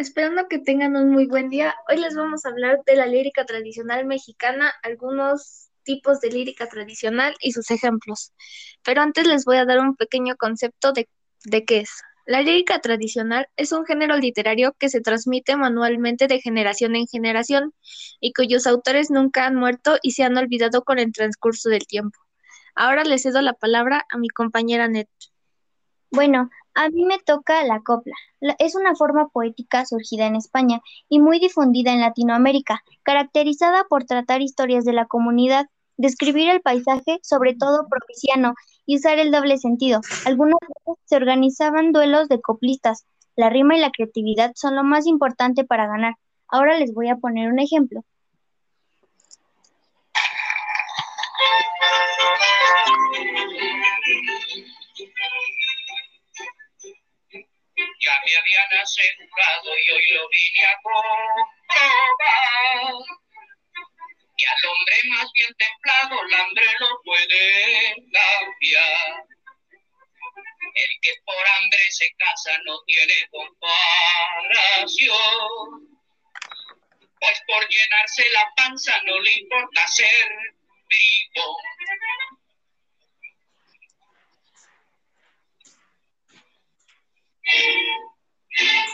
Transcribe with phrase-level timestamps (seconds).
[0.00, 3.44] Esperando que tengan un muy buen día, hoy les vamos a hablar de la lírica
[3.44, 8.32] tradicional mexicana, algunos tipos de lírica tradicional y sus ejemplos.
[8.82, 11.06] Pero antes les voy a dar un pequeño concepto de,
[11.44, 11.90] de qué es.
[12.24, 17.74] La lírica tradicional es un género literario que se transmite manualmente de generación en generación
[18.20, 22.18] y cuyos autores nunca han muerto y se han olvidado con el transcurso del tiempo.
[22.74, 25.08] Ahora le cedo la palabra a mi compañera Net.
[26.10, 28.14] Bueno, a mí me toca la copla.
[28.58, 34.40] Es una forma poética surgida en España y muy difundida en Latinoamérica, caracterizada por tratar
[34.40, 38.54] historias de la comunidad, describir el paisaje, sobre todo provinciano,
[38.86, 40.00] y usar el doble sentido.
[40.24, 43.04] Algunas veces se organizaban duelos de coplistas.
[43.36, 46.14] La rima y la creatividad son lo más importante para ganar.
[46.48, 48.04] Ahora les voy a poner un ejemplo.
[58.78, 61.90] Asegurado y hoy lo vine a comprobar.
[64.36, 69.24] Y al hombre más bien templado, el hambre lo puede cambiar.
[70.72, 73.78] El que por hambre se casa no tiene comparación.
[77.18, 80.28] Pues por llenarse la panza no le importa ser
[80.88, 81.58] vivo.
[88.50, 88.90] Miren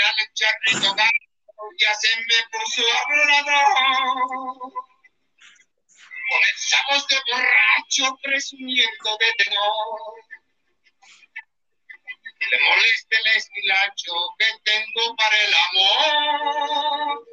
[0.00, 0.96] al charrito
[1.78, 4.72] ya se me puso hablador.
[6.30, 10.14] Comenzamos de borracho presumiendo de tenor.
[12.50, 17.26] Le moleste el estilacho que tengo para el amor.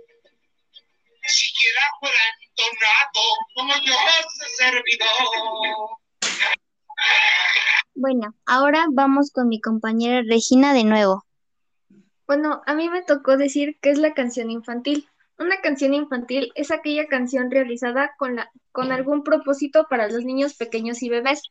[1.25, 6.06] Siquiera fuera entonado como yo ese servidor.
[8.09, 11.25] Bueno, ahora vamos con mi compañera Regina de nuevo.
[12.25, 15.09] Bueno, a mí me tocó decir que es la canción infantil.
[15.37, 18.37] Una canción infantil es aquella canción realizada con,
[18.71, 21.41] con algún propósito para los niños pequeños y bebés.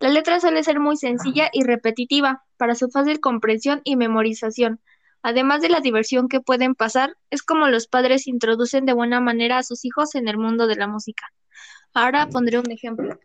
[0.00, 4.80] La letra suele ser muy sencilla y repetitiva para su fácil comprensión y memorización.
[5.20, 9.58] Además de la diversión que pueden pasar, es como los padres introducen de buena manera
[9.58, 11.26] a sus hijos en el mundo de la música.
[11.92, 13.18] Ahora pondré un ejemplo.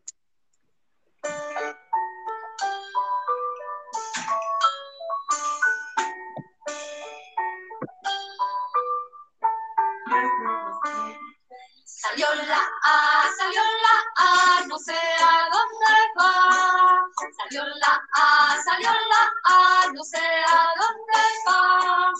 [12.23, 17.03] Salió la A, salió la A, no sé a dónde va.
[17.37, 22.07] Salió la A, salió la A, no sé a dónde va.
[22.07, 22.13] A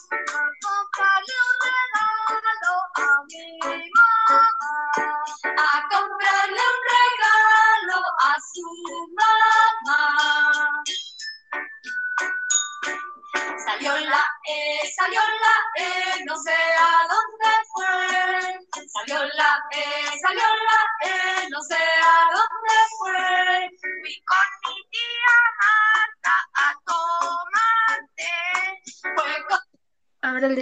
[0.61, 1.33] comprarle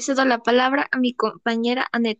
[0.02, 2.20] cedo la palabra a mi compañera Anet.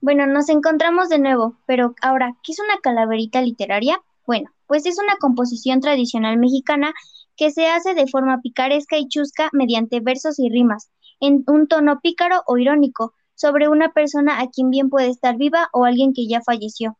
[0.00, 4.00] Bueno, nos encontramos de nuevo, pero ahora, ¿qué es una calaverita literaria?
[4.26, 6.92] Bueno, pues es una composición tradicional mexicana
[7.36, 10.90] que se hace de forma picaresca y chusca mediante versos y rimas,
[11.20, 15.68] en un tono pícaro o irónico, sobre una persona a quien bien puede estar viva
[15.72, 16.98] o alguien que ya falleció.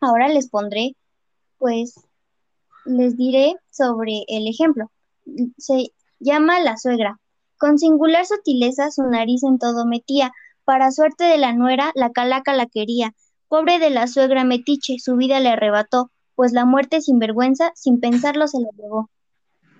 [0.00, 0.94] Ahora les pondré,
[1.58, 1.94] pues,
[2.84, 4.90] les diré sobre el ejemplo.
[5.58, 7.18] Se llama La suegra.
[7.58, 10.32] Con singular sutileza su nariz en todo metía,
[10.64, 13.14] para suerte de la nuera, la calaca la quería.
[13.48, 17.98] Pobre de la suegra metiche, su vida le arrebató, pues la muerte sin vergüenza, sin
[17.98, 19.08] pensarlo, se la llevó.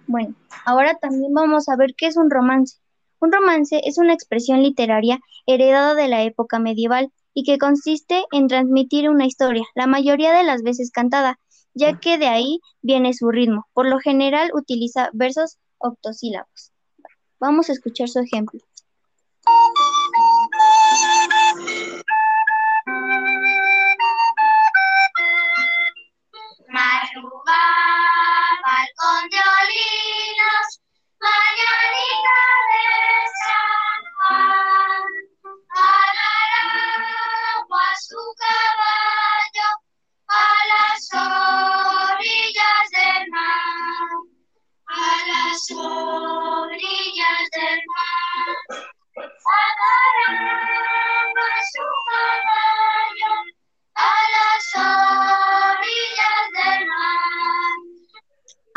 [0.06, 0.34] Bueno,
[0.64, 2.78] ahora también vamos a ver qué es un romance.
[3.20, 8.48] Un romance es una expresión literaria heredada de la época medieval y que consiste en
[8.48, 11.38] transmitir una historia, la mayoría de las veces cantada,
[11.74, 13.66] ya que de ahí viene su ritmo.
[13.74, 16.72] Por lo general utiliza versos octosílabos.
[17.40, 18.60] Vamos a escuchar su ejemplo.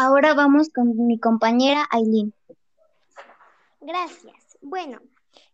[0.01, 2.33] Ahora vamos con mi compañera Aileen.
[3.81, 4.57] Gracias.
[4.61, 5.01] Bueno,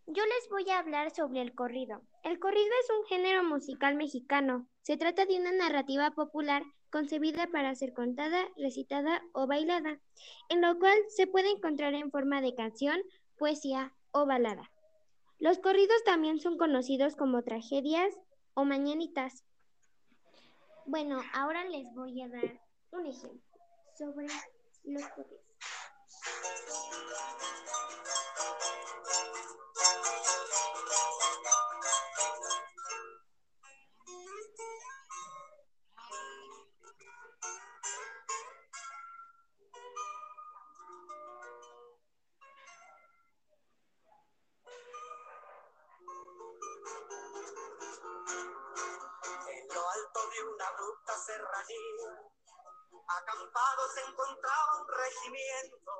[0.06, 2.00] yo les voy a hablar sobre el corrido.
[2.22, 4.68] El corrido es un género musical mexicano.
[4.82, 6.62] Se trata de una narrativa popular
[6.92, 9.98] concebida para ser contada, recitada o bailada,
[10.48, 13.00] en lo cual se puede encontrar en forma de canción,
[13.36, 14.70] poesía o balada.
[15.40, 18.14] Los corridos también son conocidos como tragedias
[18.54, 19.42] o mañanitas.
[20.84, 22.60] Bueno, ahora les voy a dar
[22.92, 23.55] un ejemplo
[23.96, 24.26] sobre
[24.84, 25.40] los corridos.
[49.48, 52.26] En lo alto de una abrupta serranía,
[53.08, 55.92] acampado se encontraba un regimiento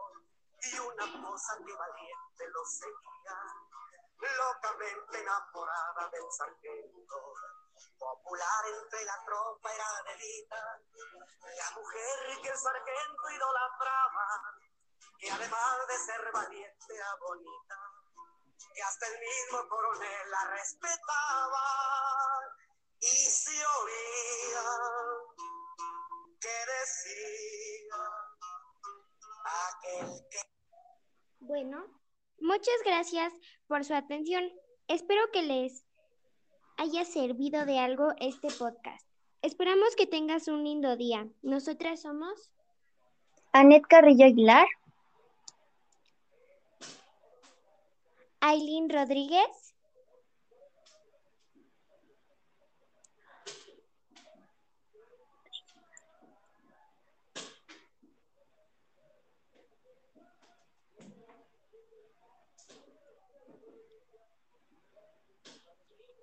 [0.63, 3.39] y una moza que valiente lo seguía,
[4.19, 7.35] locamente enamorada del sargento.
[7.99, 10.81] Popular entre la tropa era Adelita,
[11.57, 14.55] la mujer que el sargento idolatraba,
[15.19, 17.77] que además de ser valiente era bonita,
[18.75, 21.63] que hasta el mismo coronel la respetaba
[23.01, 25.26] y se oía
[31.41, 31.87] Bueno,
[32.39, 33.33] muchas gracias
[33.69, 34.51] por su atención.
[34.89, 35.85] Espero que les
[36.77, 39.07] haya servido de algo este podcast.
[39.43, 41.29] Esperamos que tengas un lindo día.
[41.43, 42.51] Nosotras somos
[43.53, 44.67] Anet Carrillo Aguilar.
[48.41, 49.67] Aileen Rodríguez,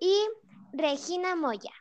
[0.04, 0.28] y
[0.76, 1.72] Regina Moya.